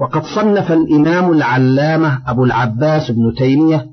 [0.00, 3.86] وقد صنف الإمام العلامة أبو العباس بن تيمية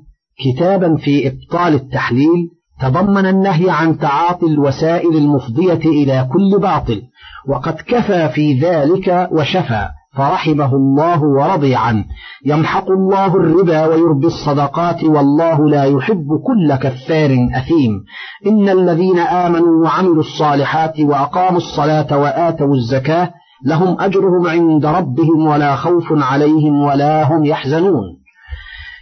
[0.44, 2.48] كتابا في إبطال التحليل
[2.80, 7.02] تضمن النهي عن تعاطي الوسائل المفضية إلى كل باطل
[7.48, 12.04] وقد كفى في ذلك وشفى فرحمه الله ورضي عنه.
[12.46, 18.04] يمحق الله الربا ويربي الصدقات والله لا يحب كل كفار أثيم.
[18.46, 23.32] إن الذين آمنوا وعملوا الصالحات وأقاموا الصلاة وآتوا الزكاة
[23.64, 28.04] لهم أجرهم عند ربهم ولا خوف عليهم ولا هم يحزنون.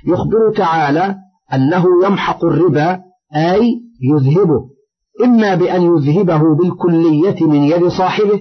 [0.07, 1.17] يخبر تعالى
[1.55, 3.01] أنه يمحق الربا
[3.37, 4.77] أي يذهبه.
[5.25, 8.41] إما بأن يذهبه بالكلية من يد صاحبه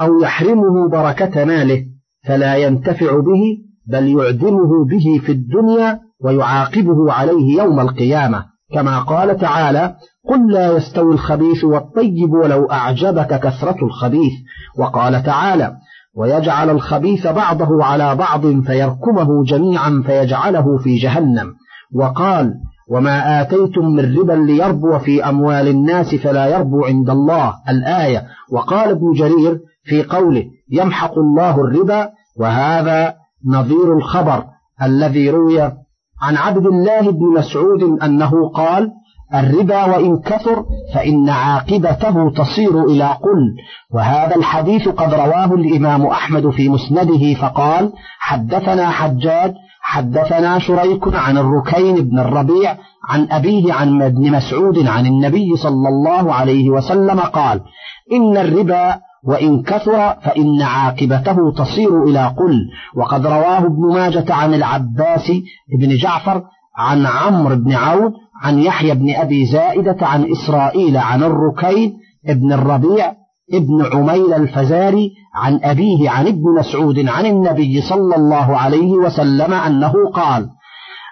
[0.00, 1.84] أو يحرمه بركة ماله
[2.26, 3.42] فلا ينتفع به
[3.86, 8.44] بل يعدمه به في الدنيا ويعاقبه عليه يوم القيامة.
[8.72, 9.94] كما قال تعالى
[10.28, 14.32] قل لا يستوي الخبيث والطيب ولو أعجبك كثرة الخبيث.
[14.78, 15.72] وقال تعالى
[16.16, 21.54] ويجعل الخبيث بعضه على بعض فيركمه جميعا فيجعله في جهنم.
[21.94, 22.54] وقال
[22.90, 27.54] وما آتيتم من ربا ليربو في أموال الناس فلا يربو عند الله.
[27.68, 28.26] الآية.
[28.52, 33.14] وقال ابن جرير في قوله يمحق الله الربا وهذا
[33.46, 34.44] نظير الخبر
[34.82, 35.72] الذي روي
[36.22, 38.90] عن عبد الله بن مسعود أنه قال
[39.34, 43.56] الربا وإن كثر فإن عاقبته تصير إلى قل.
[43.94, 51.94] وهذا الحديث قد رواه الإمام أحمد في مسنده فقال حدثنا حجاج حدثنا شريك عن الركين
[52.08, 52.76] بن الربيع
[53.08, 57.60] عن أبيه عن ابن مسعود عن النبي صلى الله عليه وسلم قال
[58.12, 62.58] إن الربا وإن كثر فإن عاقبته تصير إلى قل.
[62.96, 65.32] وقد رواه ابن ماجة عن العباس
[65.80, 66.42] بن جعفر
[66.78, 68.12] عن عمرو بن عون
[68.42, 71.92] عن يحيى بن أبي زائدة عن إسرائيل عن الركين
[72.28, 73.12] ابن الربيع
[73.52, 79.92] ابن عميل الفزاري عن أبيه عن ابن مسعود عن النبي صلى الله عليه وسلم أنه
[80.14, 80.48] قال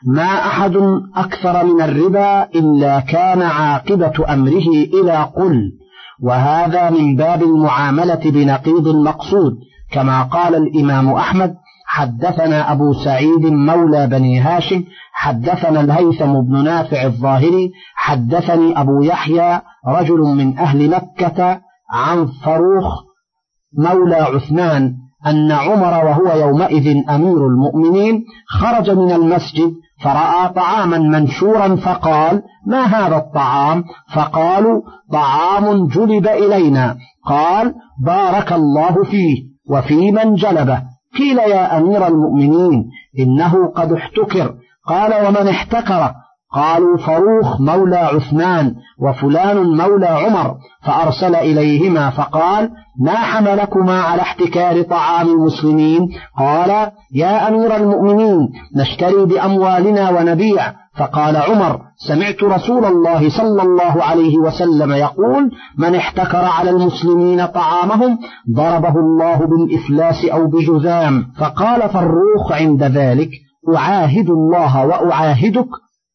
[0.06, 0.77] ما أحد
[1.17, 5.73] أكثر من الربا إلا كان عاقبة أمره إلى قل.
[6.23, 9.58] وهذا من باب المعاملة بنقيض المقصود
[9.92, 11.55] كما قال الإمام أحمد
[11.86, 20.20] حدثنا أبو سعيد مولى بني هاشم حدثنا الهيثم بن نافع الظاهري حدثني أبو يحيى رجل
[20.20, 23.05] من أهل مكة عن فروخ
[23.79, 24.95] مولى عثمان
[25.27, 29.73] أن عمر وهو يومئذ أمير المؤمنين خرج من المسجد
[30.05, 33.85] فرأى طعاما منشورا فقال ما هذا الطعام?
[34.14, 34.83] فقالوا
[35.13, 36.97] طعام جلب إلينا.
[37.27, 40.83] قال بارك الله فيه وفي من جلبه.
[41.19, 42.85] قيل يا أمير المؤمنين
[43.19, 44.55] إنه قد احتكر.
[44.89, 46.13] قال ومن احتكر؟
[46.55, 52.70] قالوا فروخ مولى عثمان وفلان مولى عمر فأرسل إليهما فقال
[53.01, 60.73] ما حملكما على احتكار طعام المسلمين؟ قال يا أمير المؤمنين نشتري بأموالنا ونبيع.
[60.98, 68.19] فقال عمر سمعت رسول الله صلى الله عليه وسلم يقول من احتكر على المسلمين طعامهم
[68.57, 73.30] ضربه الله بالإفلاس أو بجذام فقال فروخ عند ذلك
[73.77, 75.69] أعاهد الله وأعاهدك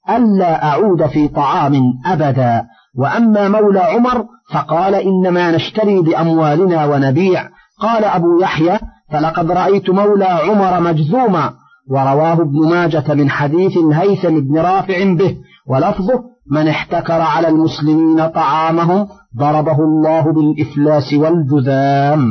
[0.10, 1.74] ألا أعود في طعام
[2.06, 2.64] أبدا.
[2.98, 7.50] وأما مولى عمر فقال إنما نشتري بأموالنا ونبيع.
[7.80, 8.80] قال أبو يحيى
[9.12, 11.54] فلقد رأيت مولى عمر مجذوما
[11.90, 15.38] ورواه ابن ماجة من حديث الهيثم بن رافع به.
[15.68, 22.26] ولفظه من احتكر على المسلمين طعامهم ضربه الله بالإفلاس والجذام.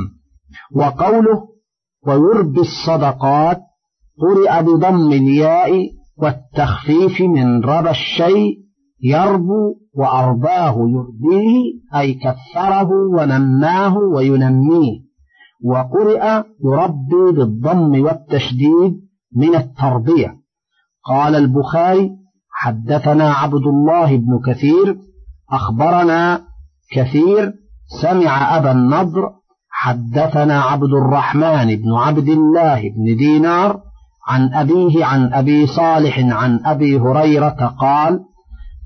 [0.76, 1.42] وقوله
[2.06, 3.58] ويربي الصدقات
[4.20, 5.70] قرئ بضم الياء
[6.16, 8.58] والتخفيف من ربى الشيء
[9.02, 11.56] يربو وأرباه يربيه
[12.00, 15.12] أي كثره ونماه وينميه.
[15.64, 19.00] وقرئ يربي بالضم والتشديد
[19.36, 20.36] من التربية
[21.04, 22.10] قال البخاري
[22.50, 24.98] حدثنا عبد الله بن كثير
[25.52, 26.44] أخبرنا
[26.92, 27.52] كثير
[28.02, 29.30] سمع أبا النضر
[29.70, 33.80] حدثنا عبد الرحمن بن عبد الله بن دينار
[34.28, 38.20] عن أبيه عن أبي صالح عن أبي هريرة قال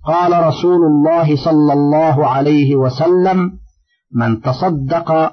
[0.06, 3.52] قال رسول الله صلى الله عليه وسلم
[4.14, 5.32] من تصدق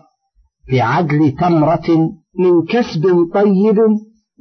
[0.72, 2.10] بعدل تمرة
[2.40, 3.80] من كسب طيب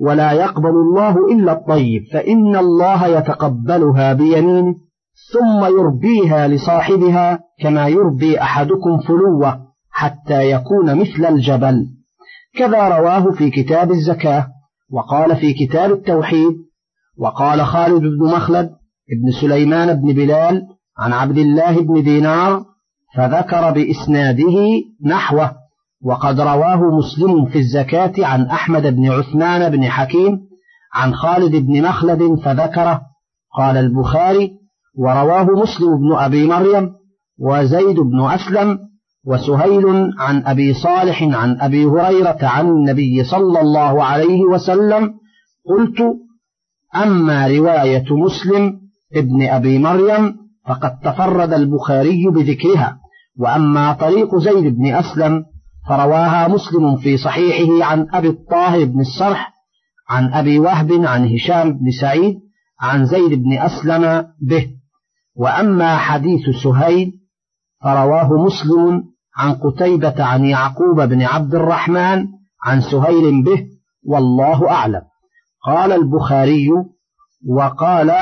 [0.01, 4.75] ولا يقبل الله إلا الطيب فإن الله يتقبلها بيمينه
[5.33, 9.61] ثم يربيها لصاحبها كما يربي أحدكم فلوة
[9.91, 11.87] حتى يكون مثل الجبل.
[12.59, 14.47] كذا رواه في كتاب الزكاة.
[14.93, 16.53] وقال في كتاب التوحيد
[17.19, 18.71] وقال خالد بن مخلد
[19.13, 20.63] ابن سليمان بن بلال
[20.99, 22.65] عن عبد الله بن دينار
[23.17, 24.57] فذكر بإسناده
[25.07, 25.53] نحوه
[26.05, 30.39] وقد رواه مسلم في الزكاة عن أحمد بن عثمان بن حكيم
[30.95, 33.01] عن خالد بن مخلد فذكره
[33.57, 34.51] قال البخاري
[34.99, 36.91] ورواه مسلم بن أبي مريم
[37.39, 38.79] وزيد بن أسلم
[39.27, 39.85] وسهيل
[40.19, 45.15] عن أبي صالح عن أبي هريرة عن النبي صلى الله عليه وسلم
[45.69, 45.99] قلت
[46.97, 48.81] أما رواية مسلم
[49.15, 50.37] ابن أبي مريم
[50.69, 52.99] فقد تفرد البخاري بذكرها
[53.39, 55.45] وأما طريق زيد بن أسلم
[55.89, 59.53] فرواها مسلم في صحيحه عن أبي الطاهر بن الصرح
[60.09, 62.35] عن أبي وهب عن هشام بن سعيد
[62.81, 64.67] عن زيد بن أسلم به.
[65.37, 67.13] وأما حديث سهيل
[67.83, 72.27] فرواه مسلم عن قتيبة عن يعقوب بن عبد الرحمن
[72.65, 73.67] عن سهيل به
[74.07, 75.03] والله أعلم.
[75.67, 76.69] قال البخاري
[77.49, 78.13] وقال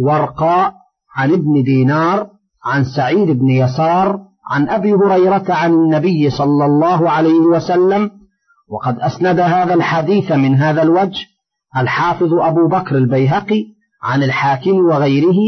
[0.00, 0.74] ورقاء
[1.16, 2.26] عن ابن دينار
[2.64, 4.20] عن سعيد بن يسار
[4.50, 8.10] عن أبي هريرة عن النبي صلى الله عليه وسلم
[8.70, 11.26] وقد أسند هذا الحديث من هذا الوجه
[11.76, 13.64] الحافظ أبو بكر البيهقي
[14.02, 15.38] عن الحاكم وغيره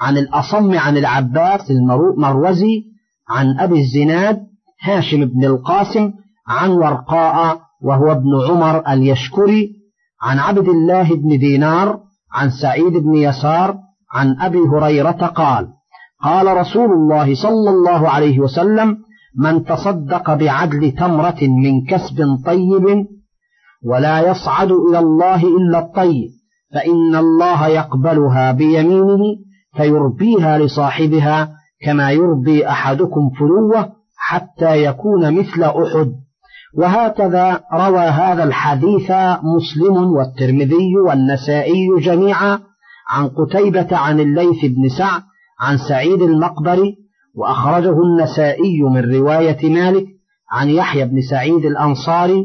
[0.00, 2.84] عن الأصم عن العباس المروزي
[3.30, 4.40] عن أبي الزناد
[4.82, 6.12] هاشم بن القاسم
[6.48, 9.72] عن ورقاء وهو ابن عمر اليشكري
[10.22, 12.00] عن عبد الله بن دينار
[12.32, 13.76] عن سعيد بن يسار
[14.12, 15.68] عن أبي هريرة قال
[16.22, 18.96] قال رسول الله صلى الله عليه وسلم
[19.38, 23.06] من تصدق بعدل تمرة من كسب طيب
[23.84, 26.30] ولا يصعد إلى الله إلا الطيب
[26.74, 29.18] فإن الله يقبلها بيمينه
[29.76, 36.12] فيربيها لصاحبها كما يربي أحدكم فلوه حتى يكون مثل أحد.
[36.74, 39.10] وهكذا روى هذا الحديث
[39.42, 42.60] مسلم والترمذي والنسائي جميعا
[43.10, 45.22] عن قتيبة عن الليث بن سعد
[45.60, 46.96] عن سعيد المقبري
[47.34, 50.06] وأخرجه النسائي من رواية مالك
[50.52, 52.44] عن يحيى بن سعيد الأنصاري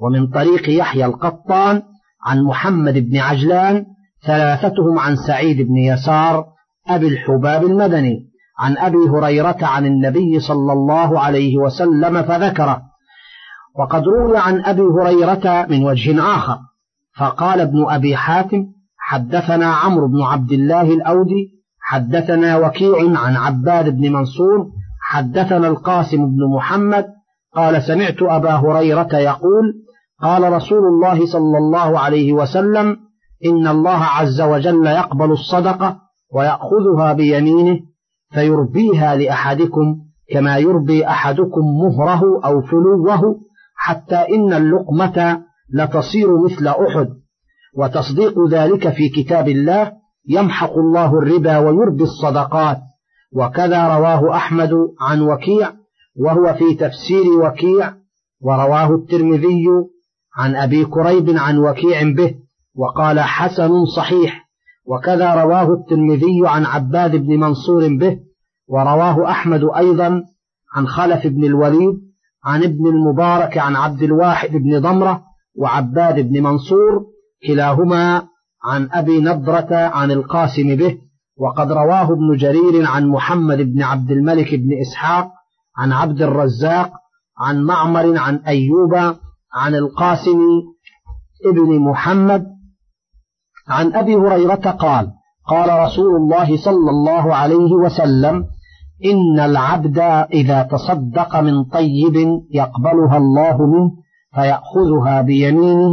[0.00, 1.82] ومن طريق يحيى القطان
[2.26, 3.84] عن محمد بن عجلان
[4.26, 6.44] ثلاثتهم عن سعيد بن يسار
[6.88, 8.35] أبي الحباب المدني.
[8.58, 12.82] عن أبي هريرة عن النبي صلى الله عليه وسلم فذكره
[13.78, 16.58] وقد روي عن أبي هريرة من وجه آخر
[17.18, 18.66] فقال ابن أبي حاتم
[18.98, 24.66] حدثنا عمرو بن عبد الله الأودي حدثنا وكيع عن عباد بن منصور
[25.02, 27.06] حدثنا القاسم بن محمد
[27.54, 29.74] قال سمعت أبا هريرة يقول
[30.22, 32.96] قال رسول الله صلى الله عليه وسلم
[33.44, 35.96] إن الله عز وجل يقبل الصدقة
[36.34, 37.80] ويأخذها بيمينه
[38.34, 39.96] فيربيها لأحدكم
[40.32, 43.40] كما يربي أحدكم مهره أو فلوه
[43.76, 45.42] حتى إن اللقمة
[45.74, 47.08] لتصير مثل أحد.
[47.76, 49.92] وتصديق ذلك في كتاب الله
[50.28, 52.78] يمحق الله الربا ويربي الصدقات.
[53.32, 54.70] وكذا رواه أحمد
[55.00, 55.72] عن وكيع
[56.16, 57.94] وهو في تفسير وكيع
[58.40, 59.64] ورواه الترمذي
[60.36, 62.34] عن أبي كريب عن وكيع به
[62.76, 64.45] وقال حسن صحيح.
[64.88, 68.18] وكذا رواه الترمذي عن عباد بن منصور به
[68.68, 70.22] ورواه أحمد أيضا
[70.74, 71.94] عن خلف بن الوليد
[72.44, 75.22] عن ابن المبارك عن عبد الواحد بن ضمرة
[75.58, 77.06] وعباد بن منصور
[77.46, 78.22] كلاهما
[78.64, 80.98] عن أبي نضرة عن القاسم به
[81.38, 85.28] وقد رواه ابن جرير عن محمد بن عبد الملك بن إسحاق
[85.76, 86.90] عن عبد الرزاق
[87.38, 88.94] عن معمر عن أيوب
[89.54, 90.38] عن القاسم
[91.46, 92.55] ابن محمد
[93.68, 95.12] عن أبي هريرة قال
[95.48, 98.44] قال رسول الله صلى الله عليه وسلم
[99.04, 99.98] إن العبد
[100.32, 103.90] إذا تصدق من طيب يقبلها الله منه
[104.34, 105.92] فيأخذها بيمينه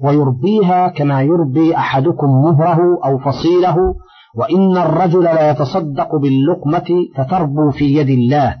[0.00, 3.94] ويربيها كما يربي أحدكم مهره أو فصيله
[4.36, 8.56] وإن الرجل لا يتصدق باللقمة فتربو في يد الله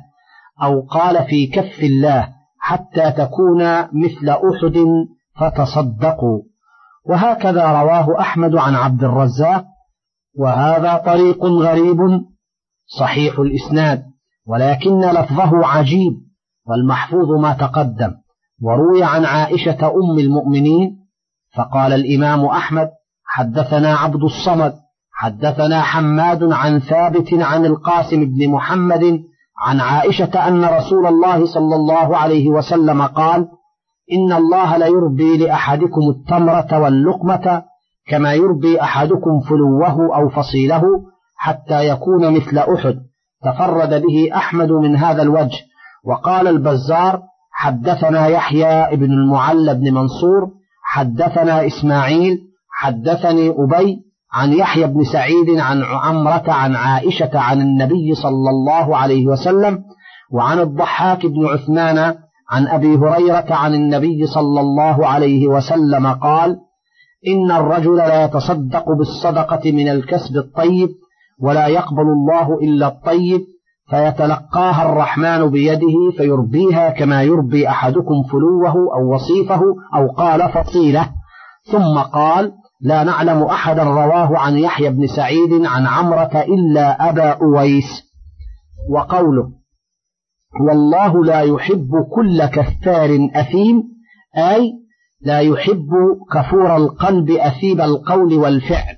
[0.62, 4.78] أو قال في كف الله حتى تكون مثل أحد
[5.36, 6.42] فتصدقوا.
[7.10, 9.64] وهكذا رواه أحمد عن عبد الرزاق
[10.38, 11.98] وهذا طريق غريب
[12.98, 14.02] صحيح الإسناد
[14.46, 16.12] ولكن لفظه عجيب
[16.66, 18.10] والمحفوظ ما تقدم
[18.62, 20.96] وروي عن عائشة أم المؤمنين
[21.56, 22.88] فقال الإمام أحمد
[23.24, 24.74] حدثنا عبد الصمد
[25.12, 29.20] حدثنا حماد عن ثابت عن القاسم بن محمد
[29.58, 33.48] عن عائشة أن رسول الله صلى الله عليه وسلم قال
[34.12, 37.62] إن الله ليربي لأحدكم التمرة واللقمة
[38.08, 40.82] كما يربي أحدكم فلوه أو فصيله
[41.36, 42.96] حتى يكون مثل أحد.
[43.44, 45.58] تفرد به أحمد من هذا الوجه.
[46.04, 50.50] وقال البزار حدثنا يحيى بن المعلى بن منصور
[50.84, 52.38] حدثنا إسماعيل
[52.70, 53.96] حدثني أبي
[54.32, 59.78] عن يحيى بن سعيد عن عمرة عن عائشة عن النبي صلى الله عليه وسلم
[60.32, 62.14] وعن الضحاك بن عثمان
[62.50, 66.56] عن أبي هريرة عن النبي صلى الله عليه وسلم قال
[67.26, 70.88] إن الرجل لا يتصدق بالصدقة من الكسب الطيب
[71.40, 73.40] ولا يقبل الله إلا الطيب
[73.90, 79.62] فيتلقاها الرحمن بيده فيربيها كما يربي أحدكم فلوه أو وصيفه
[79.94, 81.08] أو قال فصيلة.
[81.72, 88.10] ثم قال لا نعلم أحدا رواه عن يحيى بن سعيد عن عمرة إلا أبا أويس.
[88.90, 89.59] وقوله
[90.60, 93.82] والله لا يحب كل كفار أثيم
[94.36, 94.72] أي
[95.22, 95.90] لا يحب
[96.32, 98.96] كفور القلب أثيب القول والفعل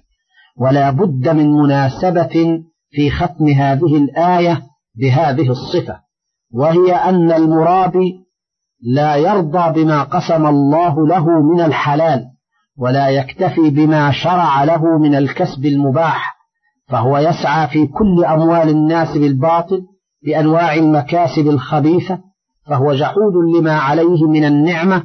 [0.59, 4.63] ولا بد من مناسبة في ختم هذه الآية
[5.01, 6.01] بهذه الصفة
[6.55, 8.13] وهي أن المرابي
[8.83, 12.25] لا يرضى بما قسم الله له من الحلال
[12.79, 16.37] ولا يكتفي بما شرع له من الكسب المباح
[16.89, 19.83] فهو يسعى في كل أموال الناس بالباطل
[20.25, 22.19] بأنواع المكاسب الخبيثة
[22.67, 25.03] فهو جحود لما عليه من النعمة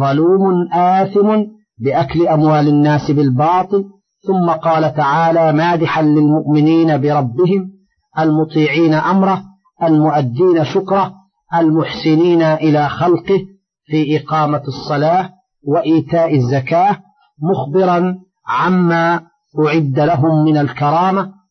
[0.00, 1.42] ظلوم آثم
[1.78, 3.84] بأكل أموال الناس بالباطل
[4.26, 7.70] ثم قال تعالى مادحا للمؤمنين بربهم
[8.18, 9.42] المطيعين أمره
[9.82, 11.12] المؤدين شكره
[11.54, 13.40] المحسنين إلى خلقه
[13.86, 15.30] في إقامة الصلاة
[15.66, 16.96] وإيتاء الزكاة
[17.42, 19.20] مخبرا عما
[19.66, 21.32] أعد لهم من الكرامة.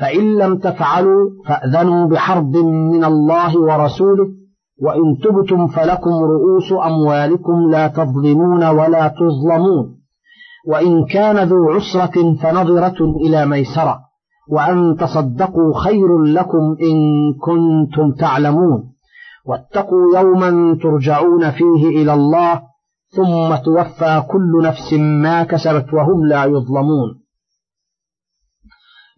[0.00, 2.56] فإن لم تفعلوا فأذنوا بحرب
[2.92, 4.26] من الله ورسوله
[4.82, 9.96] وإن تبتم فلكم رؤوس أموالكم لا تظلمون ولا تظلمون.
[10.68, 13.98] وإن كان ذو عسرة فنظرة إلى ميسرة.
[14.50, 16.98] وأن تصدقوا خير لكم إن
[17.40, 18.92] كنتم تعلمون.
[19.46, 22.60] واتقوا يوما ترجعون فيه إلى الله
[23.16, 24.92] ثم توفى كل نفس
[25.22, 27.19] ما كسبت وهم لا يظلمون.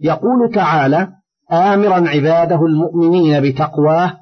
[0.02, 1.08] يقول تعالى
[1.52, 4.18] آمرا عباده المؤمنين بتقواه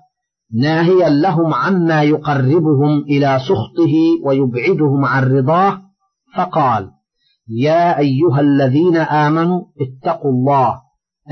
[0.60, 3.94] ناهيا لهم عما يقربهم إلى سخطه
[4.24, 5.80] ويبعدهم عن رضاه
[6.36, 6.90] فقال
[7.48, 10.80] يا أيها الذين آمنوا اتقوا الله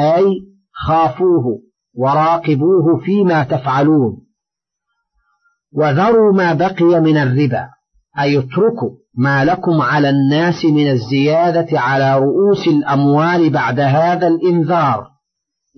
[0.00, 0.24] أي
[0.72, 1.62] خافوه
[1.94, 4.18] وراقبوه فيما تفعلون
[5.72, 7.68] وذروا ما بقي من الربا
[8.20, 15.06] أي اتركوا ما لكم على الناس من الزيادة على رؤوس الأموال بعد هذا الإنذار.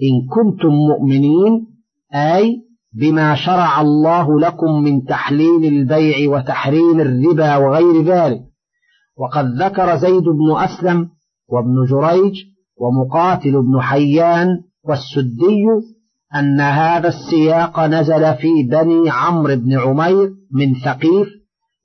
[0.03, 1.67] إن كنتم مؤمنين
[2.15, 2.57] أي
[2.93, 8.41] بما شرع الله لكم من تحليل البيع وتحريم الربا وغير ذلك.
[9.19, 11.09] وقد ذكر زيد بن أسلم
[11.49, 12.35] وابن جريج
[12.77, 14.49] ومقاتل بن حيان
[14.85, 15.65] والسدي
[16.35, 21.29] أن هذا السياق نزل في بني عمرو بن عمير من ثقيف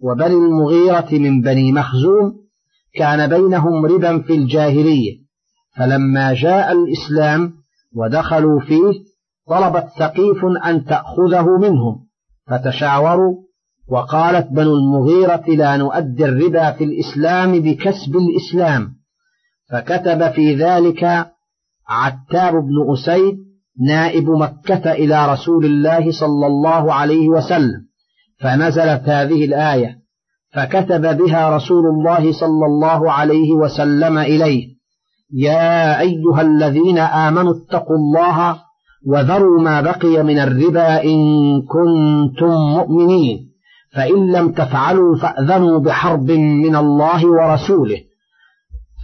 [0.05, 2.33] وبني المغيرة من بني مخزوم
[2.95, 5.17] كان بينهم ربا في الجاهلية
[5.77, 7.53] فلما جاء الإسلام
[7.95, 8.93] ودخلوا فيه
[9.47, 12.05] طلبت ثقيف أن تأخذه منهم
[12.47, 13.35] فتشاوروا
[13.87, 18.95] وقالت بنو المغيرة لا نؤدي الربا في الإسلام بكسب الإسلام
[19.71, 21.03] فكتب في ذلك
[21.89, 23.37] عتاب بن أسيد
[23.87, 27.85] نائب مكة إلى رسول الله صلى الله عليه وسلم.
[28.41, 29.95] فنزلت هذه الآية
[30.53, 34.75] فكتب بها رسول الله صلى الله عليه وسلم إليه
[35.33, 38.57] يا أيها الذين آمنوا اتقوا الله
[39.07, 41.17] وذروا ما بقي من الربا إن
[41.61, 43.51] كنتم مؤمنين
[43.95, 47.97] فإن لم تفعلوا فأذنوا بحرب من الله ورسوله.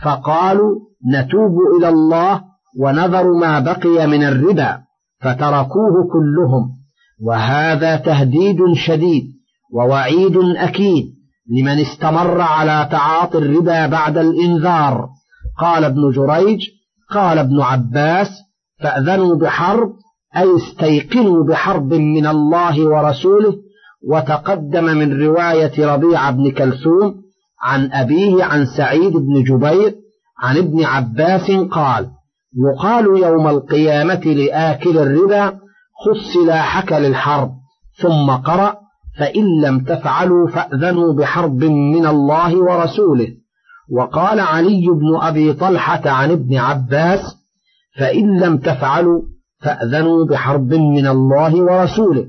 [0.04, 0.80] فقالوا
[1.14, 2.42] نتوب إلى الله
[2.80, 4.78] ونذر ما بقي من الربا
[5.22, 6.81] فتركوه كلهم.
[7.22, 9.24] وهذا تهديد شديد
[9.74, 11.06] ووعيد أكيد
[11.58, 15.10] لمن استمر على تعاطي الربا بعد الإنذار.
[15.60, 16.60] قال ابن جريج
[17.12, 18.28] قال ابن عباس
[18.84, 19.90] فأذنوا بحرب
[20.38, 23.56] أي استيقنوا بحرب من الله ورسوله
[24.10, 27.16] وتقدم من رواية ربيع بن كلثوم
[27.62, 29.96] عن أبيه عن سعيد بن جبير
[30.44, 32.08] عن ابن عباس قال
[32.58, 35.60] يقال يوم القيامة لآكل الربا
[36.05, 37.51] خذ سلاحك للحرب
[38.01, 38.77] ثم قرأ
[39.20, 43.27] فإن لم تفعلوا فأذنوا بحرب من الله ورسوله.
[43.91, 47.20] وقال علي بن أبي طلحة عن ابن عباس
[48.00, 49.22] فإن لم تفعلوا
[49.60, 52.25] فأذنوا بحرب من الله ورسوله.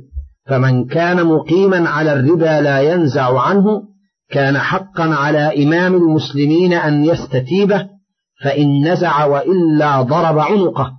[0.46, 3.82] فمن كان مقيما على الربا لا ينزع عنه
[4.30, 7.88] كان حقا على إمام المسلمين أن يستتيبه
[8.44, 10.92] فإن نزع وإلا ضرب عنقه.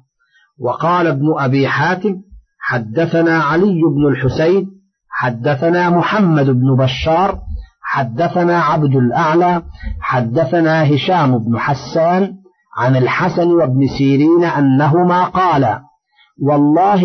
[0.60, 2.33] وقال ابن أبي حاتم
[2.66, 4.68] حدثنا علي بن الحسين
[5.10, 7.40] حدثنا محمد بن بشار
[7.82, 9.64] حدثنا عبد الأعلى
[10.02, 12.34] حدثنا هشام بن حسان
[12.78, 15.82] عن الحسن وابن سيرين أنهما قالا
[16.42, 17.04] والله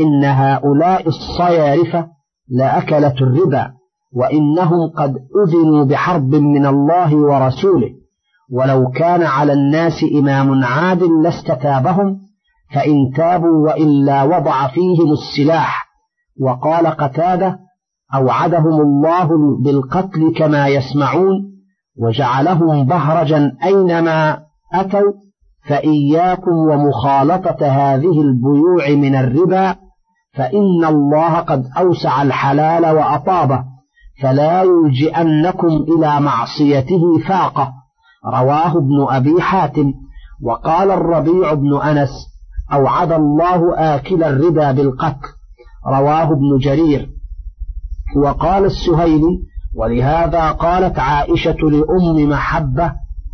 [0.00, 2.08] إن هؤلاء الصيارفة
[2.48, 3.70] لأكلة الربا
[4.12, 7.90] وإنهم قد أذنوا بحرب من الله ورسوله
[8.52, 12.23] ولو كان على الناس إمام عادل لاستتابهم
[12.74, 15.86] فإن تابوا وإلا وضع فيهم السلاح
[16.40, 17.58] وقال قتادة
[18.14, 19.28] أوعدهم الله
[19.64, 21.54] بالقتل كما يسمعون
[21.98, 24.38] وجعلهم بهرجا أينما
[24.74, 25.12] أتوا
[25.68, 29.76] فإياكم ومخالطة هذه البيوع من الربا
[30.34, 33.64] فإن الله قد أوسع الحلال وأطابه
[34.22, 37.72] فلا يلجئنكم إلى معصيته فاقة.
[38.26, 39.92] رواه ابن أبي حاتم.
[40.42, 42.33] وقال الربيع بن أنس
[42.72, 45.28] أوعد الله آكل الربا بالقتل.
[45.86, 47.10] رواه ابن جرير.
[48.16, 49.42] وقال السهيلي
[49.74, 52.92] ولهذا قالت عائشة لأم محبة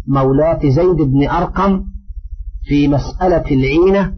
[0.09, 1.85] مولاة زيد بن أرقم
[2.69, 4.15] في مسألة العينة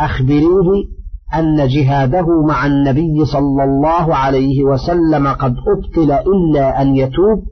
[0.00, 0.88] أخبريه
[1.34, 7.44] أن جهاده مع النبي صلى الله عليه وسلم قد أبطل إلا أن يتوب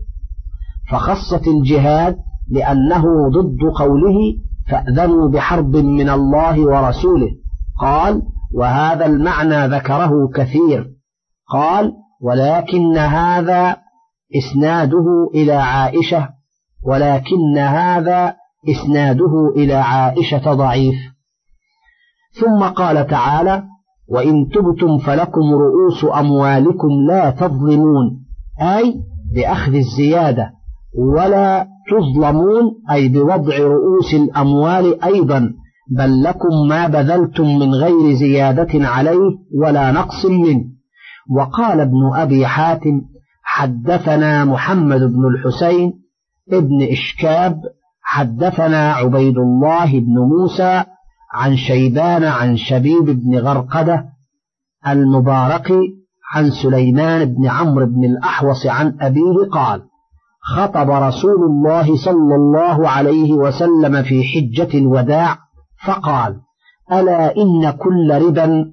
[0.91, 2.17] فخصت الجهاد
[2.51, 4.19] لأنه ضد قوله
[4.71, 7.31] فأذنوا بحرب من الله ورسوله.
[7.81, 8.23] قال
[8.55, 10.91] وهذا المعنى ذكره كثير.
[11.53, 13.77] قال ولكن هذا
[14.37, 16.29] إسناده إلى عائشة
[16.83, 18.35] ولكن هذا
[18.69, 20.97] إسناده إلى عائشة ضعيف.
[22.41, 23.63] ثم قال تعالى
[24.09, 28.27] وإن تبتم فلكم رؤوس أموالكم لا تظلمون
[28.61, 28.95] أي
[29.35, 30.53] بأخذ الزيادة
[30.99, 35.53] ولا تظلمون أي بوضع رؤوس الأموال أيضا
[35.99, 40.65] بل لكم ما بذلتم من غير زيادة عليه ولا نقص منه.
[41.37, 43.01] وقال ابن أبي حاتم
[43.43, 45.93] حدثنا محمد بن الحسين
[46.53, 47.61] ابن إشكاب
[48.03, 50.85] حدثنا عبيد الله بن موسى
[51.35, 54.05] عن شيبان عن شبيب بن غرقدة
[54.89, 55.81] المباركي
[56.35, 59.83] عن سليمان بن عمرو بن الأحوص عن أبيه قال
[60.55, 65.39] خطب رسول الله صلى الله عليه وسلم في حجة الوداع
[65.87, 66.37] فقال
[66.93, 68.65] ألا إن كل ربا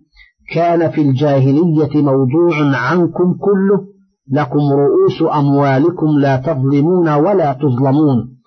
[0.53, 3.93] كان في الجاهلية موضوع عنكم كله
[4.31, 8.37] لكم رؤوس أموالكم لا تظلمون ولا تظلمون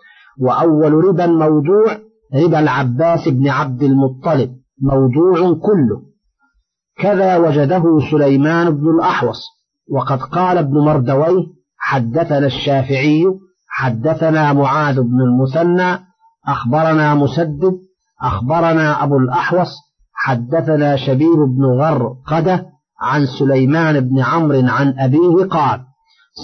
[0.41, 1.99] وأول ربا موضوع
[2.35, 4.51] ربا العباس بن عبد المطلب
[4.83, 6.03] موضوع كله.
[6.99, 9.41] كذا وجده سليمان بن الأحوص
[9.91, 13.25] وقد قال ابن مردويه حدثنا الشافعي
[13.69, 15.99] حدثنا معاذ بن المثنى
[16.49, 17.73] أخبرنا مسدد
[18.23, 19.69] أخبرنا أبو الأحوص
[20.15, 22.67] حدثنا شبير بن غرقدة
[23.01, 25.81] عن سليمان بن عمرو عن أبيه قال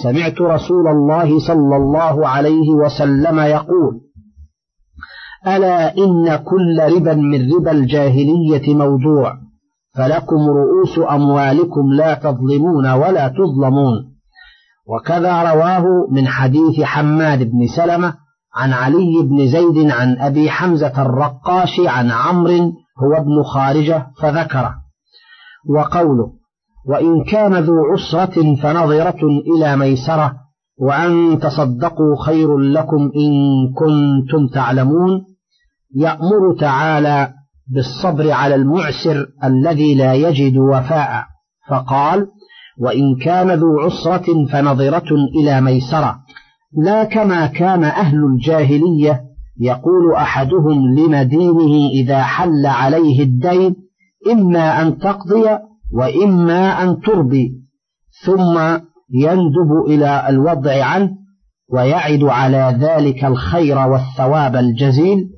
[0.03, 4.01] سمعت رسول الله صلى الله عليه وسلم يقول
[5.47, 9.33] ألا إن كل ربا من ربا الجاهلية موضوع
[9.95, 14.12] فلكم رؤوس أموالكم لا تظلمون ولا تظلمون.
[14.87, 18.13] وكذا رواه من حديث حماد بن سلمة
[18.55, 24.75] عن علي بن زيد عن أبي حمزة الرقاش عن عمرو هو ابن خارجة فذكره.
[25.69, 26.33] وقوله
[26.87, 30.33] وإن كان ذو عسرة فنظرة إلى ميسرة
[30.79, 33.33] وأن تصدقوا خير لكم إن
[33.73, 35.25] كنتم تعلمون
[35.95, 37.33] يأمر تعالى
[37.67, 41.23] بالصبر على المعسر الذي لا يجد وفاء.
[41.69, 42.27] فقال
[42.79, 46.15] وإن كان ذو عسرة فنظرة إلى ميسرة.
[46.83, 49.21] لا كما كان أهل الجاهلية
[49.59, 53.75] يقول أحدهم لمدينه إذا حل عليه الدين
[54.31, 55.43] إما أن تقضي
[55.93, 57.51] وإما أن تربي
[58.25, 58.59] ثم
[59.13, 61.09] يندب إلى الوضع عنه
[61.73, 65.29] ويعد على ذلك الخير والثواب الجزيل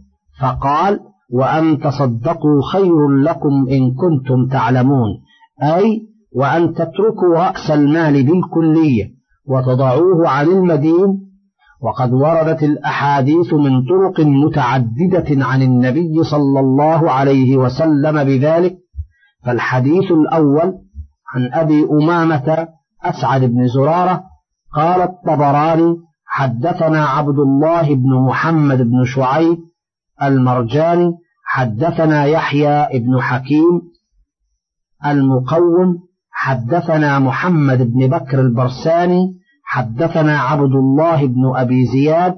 [0.41, 0.99] فقال
[1.31, 5.09] وأن تصدقوا خير لكم إن كنتم تعلمون.
[5.63, 6.01] أي
[6.35, 9.05] وأن تتركوا رأس المال بالكلية
[9.47, 11.25] وتضعوه عن المدين
[11.81, 18.77] وقد وردت الأحاديث من طرق متعددة عن النبي صلى الله عليه وسلم بذلك
[19.45, 20.73] فالحديث الأول
[21.35, 22.67] عن أبي أمامة
[23.03, 24.23] أسعد بن زرارة
[24.73, 25.95] قال الطبراني
[26.25, 29.57] حدثنا عبد الله بن محمد بن شعيب
[30.23, 31.11] المرجاني
[31.45, 33.81] حدثنا يحيى بن حكيم
[35.05, 36.05] المقوم
[36.45, 42.35] حدثنا محمد بن بكر البرساني حدثنا عبد الله بن أبي زياد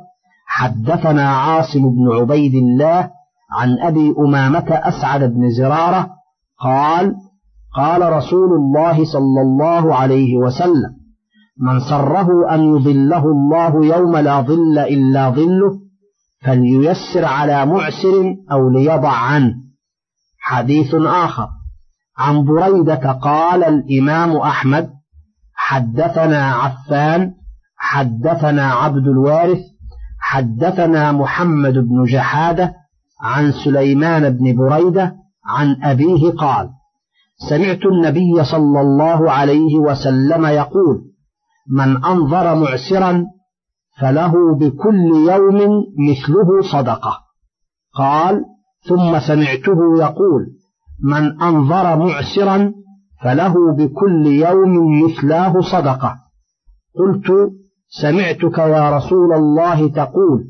[0.48, 3.10] حدثنا عاصم بن عبيد الله
[3.52, 6.10] عن أبي أمامة أسعد بن زرارة
[6.60, 7.16] قال
[7.76, 10.92] قال رسول الله صلى الله عليه وسلم
[11.60, 15.80] من سره أن يظله الله يوم لا ظل إلا ظله
[16.42, 19.54] فلييسر على معسر أو ليضع عنه.
[20.40, 21.48] حديث آخر.
[22.18, 24.90] عن بريدة قال الإمام أحمد
[25.54, 27.34] حدثنا عفان
[27.78, 29.60] حدثنا عبد الوارث
[30.20, 32.74] حدثنا محمد بن جحادة
[33.22, 36.70] عن سليمان بن بريدة عن أبيه قال
[37.50, 41.04] سمعت النبي صلى الله عليه وسلم يقول
[41.70, 43.26] من أنظر معسرا
[44.02, 45.56] فله بكل يوم
[46.10, 47.18] مثله صدقة.
[47.94, 48.46] قال
[48.90, 50.57] ثم سمعته يقول
[51.04, 52.74] من أنظر معسرا
[53.24, 56.16] فله بكل يوم مثلاه صدقة.
[57.00, 57.28] قلت
[58.02, 60.44] سمعتك يا رسول الله تقول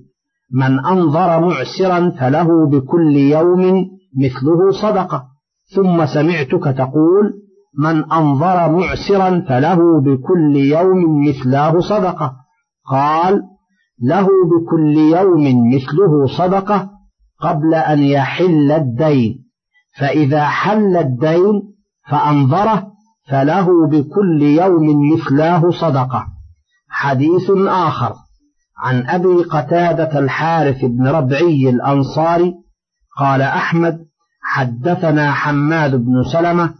[0.53, 5.23] من أنظر معسرا فله بكل يوم مثله صدقة.
[5.75, 7.33] ثم سمعتك تقول
[7.79, 12.33] من أنظر معسرا فله بكل يوم مثلاه صدقة.
[12.91, 13.41] قال
[14.03, 16.89] له بكل يوم مثله صدقة
[17.41, 19.46] قبل أن يحل الدين.
[19.99, 21.61] فإذا حل الدين
[22.09, 22.87] فأنظره
[23.29, 26.27] فله بكل يوم مثلاه صدقة.
[26.89, 28.13] حديث آخر
[28.77, 32.53] عن أبي قتادة الحارث بن ربعي الأنصاري
[33.17, 34.05] قال أحمد
[34.41, 36.73] حدثنا حماد بن سلمة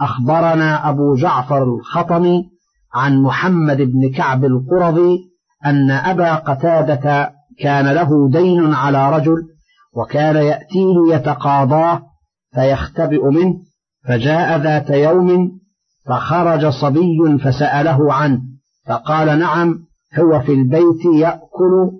[0.00, 2.44] أخبرنا أبو جعفر الخطمي
[2.94, 5.18] عن محمد بن كعب القرظي
[5.66, 9.36] أن أبا قتادة كان له دين على رجل
[9.96, 12.02] وكان يأتيه يتقاضاه
[12.54, 13.54] فيختبئ منه
[14.08, 15.50] فجاء ذات يوم
[16.06, 18.40] فخرج صبي فسأله عنه
[18.86, 19.78] فقال نعم
[20.18, 21.90] هو في البيت يأكل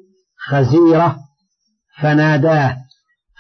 [0.49, 1.17] خزيرة
[2.01, 2.77] فناداه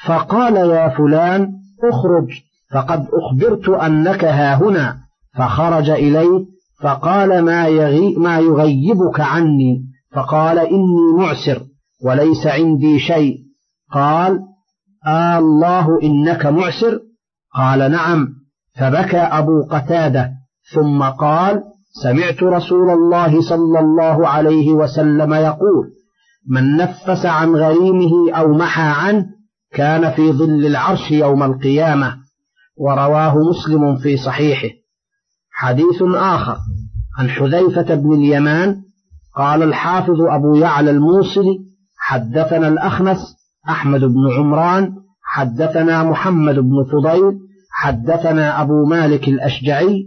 [0.07, 1.53] فقال يا فلان
[1.85, 2.29] اخرج
[2.73, 4.99] فقد أخبرت أنك ها هنا
[5.39, 6.47] فخرج إليه
[6.83, 11.63] فقال ما, يغي ما يغيبك عني؟ فقال إني معسر
[12.05, 13.39] وليس عندي شيء.
[13.93, 14.41] قال
[15.07, 17.01] آه الله إنك معسر؟
[17.55, 18.29] قال نعم.
[18.77, 20.31] فبكى أبو قتادة.
[20.75, 21.63] ثم قال
[22.03, 25.91] سمعت رسول الله صلى الله عليه وسلم يقول
[26.49, 29.27] من نفس عن غريمه أو محى عنه
[29.73, 32.17] كان في ظل العرش يوم القيامة.
[32.77, 34.69] ورواه مسلم في صحيحه.
[35.53, 36.57] حديث آخر.
[37.19, 38.83] عن حذيفة بن اليمان
[39.37, 41.59] قال الحافظ أبو يعلى الموصلي
[41.99, 43.19] حدثنا الأخنس
[43.69, 47.39] أحمد بن عمران حدثنا محمد بن فضيل
[47.73, 50.05] حدثنا أبو مالك الأشجعي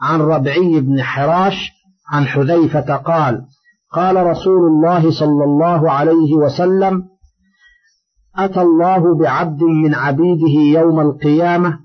[0.00, 1.70] عن ربعي بن حراش
[2.12, 3.42] عن حذيفة قال
[3.92, 7.02] قال رسول الله صلى الله عليه وسلم
[8.36, 11.78] أتى الله بعبد من عبيده يوم القيامة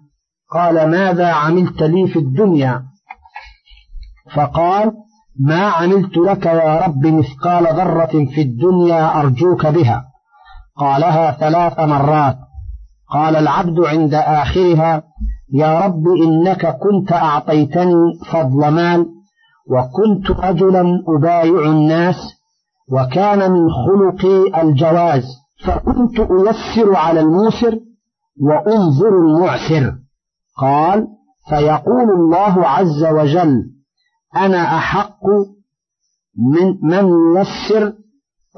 [0.51, 2.84] قال ماذا عملت لي في الدنيا؟
[4.36, 4.91] فقال
[5.39, 10.11] ما عملت لك يا رب مثقال ذرة في الدنيا أرجوك بها.
[10.81, 12.37] قالها ثلاث مرات.
[13.09, 15.03] قال العبد عند آخرها
[15.53, 19.05] يا رب إنك كنت أعطيتني فضل مال
[19.69, 22.15] وكنت رجلا أبايع الناس
[22.91, 25.23] وكان من خلقي الجواز
[25.65, 27.79] فكنت أيسر على الموسر
[28.41, 29.93] وأنظر المعسر.
[30.57, 31.07] قال
[31.49, 33.63] فيقول الله عز وجل
[34.35, 35.23] أنا أحق
[36.37, 37.93] من من يسر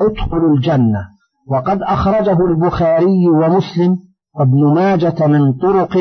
[0.01, 1.12] أدخل الجنة.
[1.47, 3.97] وقد أخرجه البخاري ومسلم
[4.39, 5.97] وابن ماجة من طرق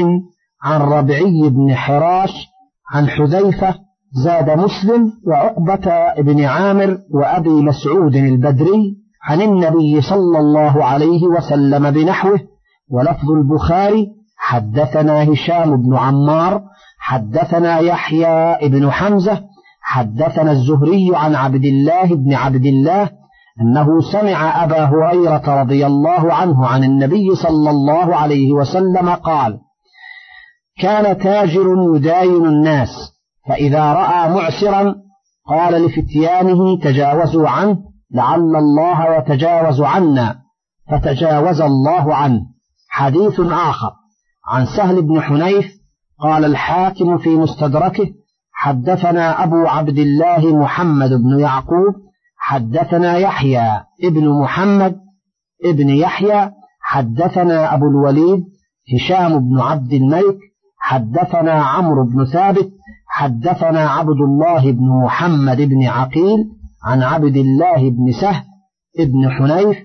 [0.63, 2.31] عن ربعي بن حراش
[2.93, 3.75] عن حذيفة
[4.25, 12.41] زاد مسلم وعقبة بن عامر وأبي مسعود البدري عن النبي صلى الله عليه وسلم بنحوه
[12.91, 16.63] ولفظ البخاري حدثنا هشام بن عمار
[16.99, 19.41] حدثنا يحيى بن حمزة
[19.83, 23.11] حدثنا الزهري عن عبد الله بن عبد الله
[23.61, 29.59] أنه سمع أبا هريرة رضي الله عنه عن النبي صلى الله عليه وسلم قال
[30.81, 32.89] كان تاجر يداين الناس
[33.49, 34.95] فإذا رأى معسرا
[35.49, 37.79] قال لفتيانه تجاوزوا عنه
[38.15, 40.39] لعل الله يتجاوز عنا
[40.91, 42.41] فتجاوز الله عنه.
[42.89, 43.93] حديث آخر
[44.49, 45.67] عن سهل بن حنيف
[46.21, 48.07] قال الحاكم في مستدركه
[48.53, 51.95] حدثنا أبو عبد الله محمد بن يعقوب
[52.53, 54.97] حدثنا يحيى ابن محمد
[55.65, 58.45] ابن يحيى حدثنا أبو الوليد
[58.95, 60.39] هشام بن عبد الملك
[60.79, 62.71] حدثنا عمرو بن ثابت
[63.09, 66.39] حدثنا عبد الله بن محمد بن عقيل
[66.85, 68.45] عن عبد الله بن سهل
[68.99, 69.77] بن حنيف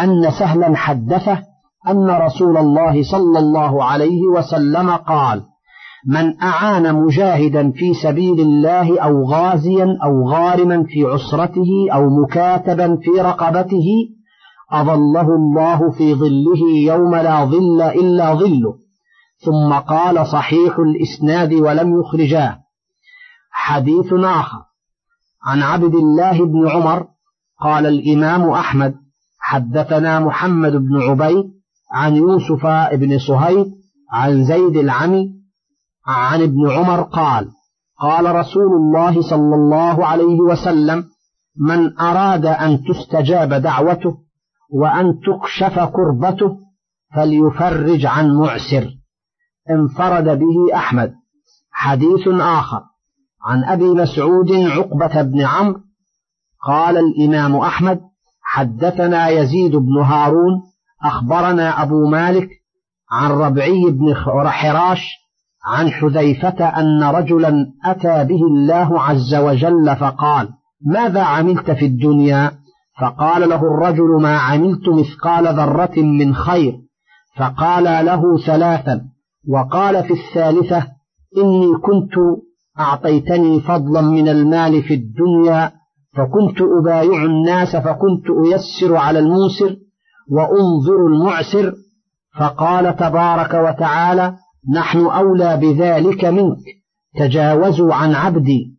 [0.00, 1.42] أن سهلا حدثه
[1.88, 5.42] أن رسول الله صلى الله عليه وسلم قال
[6.06, 13.20] من أعان مجاهدا في سبيل الله أو غازيا أو غارما في عسرته أو مكاتبا في
[13.20, 13.86] رقبته
[14.72, 18.74] أظله الله في ظله يوم لا ظل إلا ظله.
[19.44, 22.58] ثم قال صحيح الإسناد ولم يخرجاه.
[23.50, 24.58] حديث آخر.
[25.46, 27.06] عن عبد الله بن عمر
[27.60, 28.94] قال الإمام أحمد
[29.40, 31.44] حدثنا محمد بن عبيد
[31.92, 33.66] عن يوسف بن صهيب
[34.12, 35.43] عن زيد العمي
[36.06, 37.50] عن ابن عمر قال
[38.00, 41.04] قال رسول الله صلى الله عليه وسلم
[41.56, 44.16] من أراد أن تستجاب دعوته
[44.72, 46.56] وأن تكشف كربته
[47.14, 48.88] فليفرج عن معسر.
[49.70, 51.14] انفرد به أحمد.
[51.70, 52.80] حديث آخر.
[53.44, 55.80] عن أبي مسعود عقبة بن عمرو
[56.66, 58.00] قال الإمام أحمد
[58.42, 60.62] حدثنا يزيد بن هارون
[61.04, 62.48] أخبرنا أبو مالك
[63.10, 64.14] عن ربعي بن
[64.50, 65.23] حراش
[65.66, 70.48] عن حذيفة أن رجلا أتى به الله عز وجل فقال
[70.86, 72.52] ماذا عملت في الدنيا؟
[73.00, 76.72] فقال له الرجل ما عملت مثقال ذرة من خير.
[77.36, 79.00] فقال له ثلاثا
[79.48, 80.86] وقال في الثالثة
[81.38, 82.14] إني كنت
[82.80, 85.72] أعطيتني فضلا من المال في الدنيا
[86.16, 89.76] فكنت أبايع الناس فكنت أيسر على الموسر
[90.30, 91.72] وأنظر المعسر.
[92.38, 94.36] فقال تبارك وتعالى
[94.72, 96.64] نحن أولى بذلك منك.
[97.18, 98.76] تجاوزوا عن عبدي.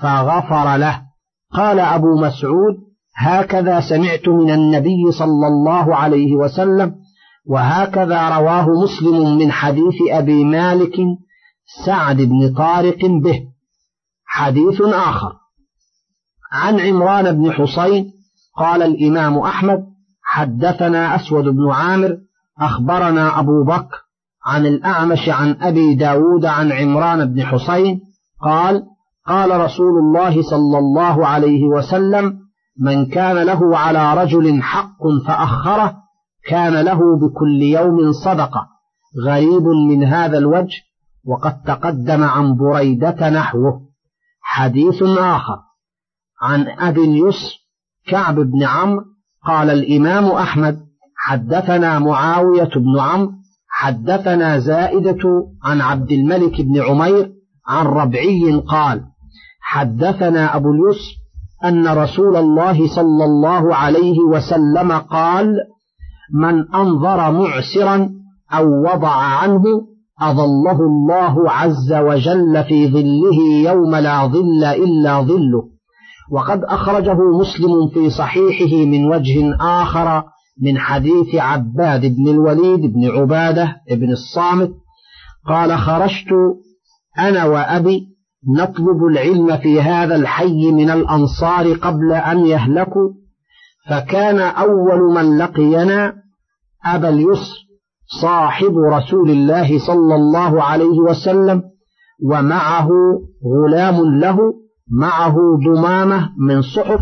[0.00, 1.02] فغفر له.
[1.52, 2.76] قال أبو مسعود
[3.16, 6.94] هكذا سمعت من النبي صلى الله عليه وسلم
[7.46, 10.96] وهكذا رواه مسلم من حديث أبي مالك
[11.86, 13.42] سعد بن طارق به.
[14.26, 15.32] حديث آخر.
[16.52, 18.12] عن عمران بن حصين
[18.56, 19.86] قال الإمام أحمد
[20.22, 22.18] حدثنا أسود بن عامر
[22.60, 24.05] أخبرنا أبو بكر
[24.46, 28.00] عن الأعمش عن أبي داود عن عمران بن حصين
[28.42, 28.82] قال
[29.26, 32.38] قال رسول الله صلى الله عليه وسلم
[32.80, 35.94] من كان له على رجل حق فأخره
[36.48, 38.66] كان له بكل يوم صدقة
[39.26, 40.82] غريب من هذا الوجه
[41.26, 43.80] وقد تقدم عن بريدة نحوه.
[44.42, 45.58] حديث آخر.
[46.42, 47.56] عن أبي اليسر
[48.08, 49.04] كعب بن عمرو
[49.46, 50.78] قال الإمام أحمد
[51.16, 53.35] حدثنا معاوية بن عمرو
[53.78, 55.22] حدثنا زائدة
[55.64, 57.32] عن عبد الملك بن عمير
[57.68, 59.02] عن ربعي قال
[59.60, 61.16] حدثنا أبو اليسر
[61.64, 65.54] أن رسول الله صلى الله عليه وسلم قال
[66.34, 68.10] من أنظر معسرا
[68.52, 69.62] أو وضع عنه
[70.22, 75.62] أظله الله عز وجل في ظله يوم لا ظل إلا ظله.
[76.32, 80.22] وقد أخرجه مسلم في صحيحه من وجه آخر
[80.62, 84.70] من حديث عباد بن الوليد بن عبادة بن الصامت
[85.48, 86.28] قال خرجت
[87.18, 88.16] أنا وأبي
[88.58, 93.10] نطلب العلم في هذا الحي من الأنصار قبل أن يهلكوا
[93.90, 96.14] فكان أول من لقينا
[96.84, 97.56] أبا اليسر
[98.22, 101.62] صاحب رسول الله صلى الله عليه وسلم
[102.22, 102.88] ومعه
[103.44, 104.38] غلام له
[105.00, 107.00] معه ضمامة من صحف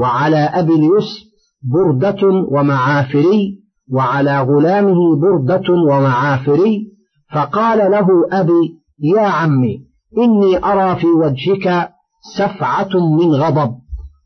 [0.00, 1.27] وعلى أبي اليسر
[1.62, 3.58] بردة ومعافري
[3.92, 6.88] وعلى غلامه بردة ومعافري.
[7.34, 9.86] فقال له أبي يا عمي
[10.18, 11.90] إني أرى في وجهك
[12.38, 13.74] سفعة من غضب.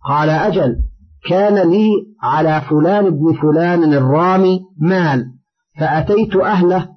[0.09, 0.77] قال أجل
[1.29, 1.88] كان لي
[2.23, 5.27] على فلان بن فلان الرامي مال
[5.81, 6.88] فأتيت أهله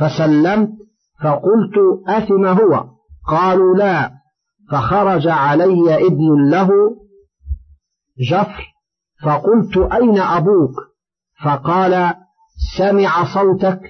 [0.00, 0.70] فسلمت
[1.22, 1.74] فقلت
[2.08, 2.84] أثم هو؟
[3.28, 4.22] قالوا لا.
[4.70, 6.68] فخرج علي ابن له
[8.30, 8.71] جفر
[9.22, 10.74] فقلت أين أبوك؟
[11.44, 12.14] فقال
[12.76, 13.80] سمع صوتك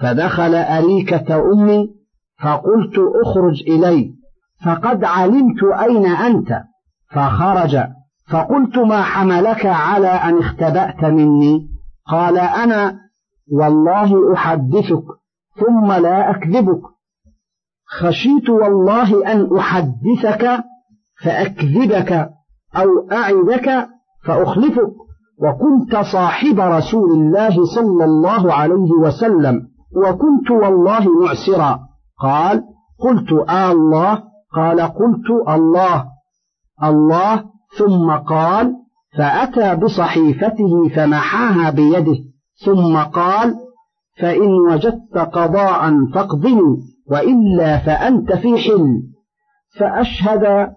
[0.00, 1.88] فدخل أريكة أمي
[2.42, 4.14] فقلت اخرج إلي
[4.64, 6.62] فقد علمت أين أنت
[7.10, 7.78] فخرج
[8.30, 11.68] فقلت ما حملك على أن اختبأت مني؟
[12.06, 12.98] قال أنا
[13.52, 15.04] والله أحدثك
[15.60, 16.82] ثم لا أكذبك.
[17.86, 20.64] خشيت والله أن أحدثك
[21.24, 22.12] فأكذبك
[22.76, 23.88] أو أعدك
[24.24, 24.88] فأخلفك.
[25.42, 29.62] وكنت صاحب رسول الله صلى الله عليه وسلم.
[29.96, 31.80] وكنت والله معسرا.
[32.20, 32.62] قال
[33.00, 34.22] قلت آه الله.
[34.54, 36.04] قال قلت الله.
[36.84, 37.44] الله.
[37.78, 38.74] ثم قال
[39.18, 42.16] فأتى بصحيفته فمحاها بيده.
[42.64, 43.54] ثم قال
[44.20, 46.76] فإن وجدت قضاء فاقضني
[47.10, 49.02] وإلا فأنت في حل
[49.78, 50.68] فأشهد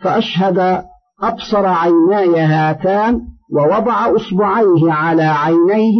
[0.00, 0.84] فأشهد
[1.22, 3.20] أبصر عيناي هاتان
[3.52, 5.96] ووضع أصبعيه على عينيه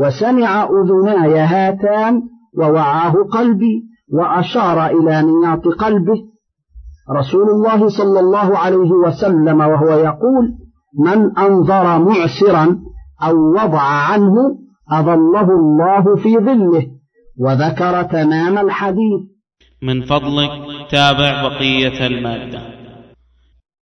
[0.00, 2.22] وسمع أذناي هاتان
[2.58, 6.22] ووعاه قلبي وأشار إلى نياط قلبه.
[7.18, 10.54] رسول الله صلى الله عليه وسلم وهو يقول
[11.04, 12.78] من أنظر معسرا
[13.22, 14.34] أو وضع عنه
[14.92, 16.86] أظله الله في ظله
[17.38, 19.20] وذكر تمام الحديث.
[19.82, 20.50] من فضلك
[20.90, 22.75] تابع بقية المادة.